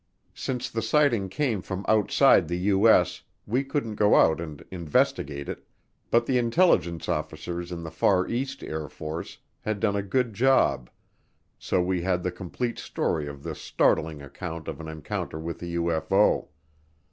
Since 0.33 0.71
the 0.71 0.81
sighting 0.81 1.29
came 1.29 1.61
from 1.61 1.85
outside 1.87 2.47
the 2.47 2.57
U.S., 2.73 3.21
we 3.45 3.63
couldn't 3.63 3.93
go 3.97 4.15
out 4.15 4.41
and 4.41 4.65
investigate 4.71 5.47
it, 5.47 5.63
but 6.09 6.25
the 6.25 6.39
intelligence 6.39 7.07
officers 7.07 7.71
in 7.71 7.83
the 7.83 7.91
Far 7.91 8.25
East 8.27 8.63
Air 8.63 8.89
Force 8.89 9.37
had 9.59 9.79
done 9.79 9.95
a 9.95 10.01
good 10.01 10.33
job, 10.33 10.89
so 11.59 11.83
we 11.83 12.01
had 12.01 12.23
the 12.23 12.31
complete 12.31 12.79
story 12.79 13.27
of 13.27 13.43
this 13.43 13.61
startling 13.61 14.23
account 14.23 14.67
of 14.67 14.79
an 14.81 14.87
encounter 14.87 15.37
with 15.37 15.61
a 15.61 15.65
UFO. 15.67 16.47